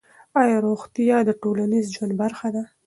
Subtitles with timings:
[0.41, 2.63] آیا روغتیا د ټولنیز ژوند برخه ده؟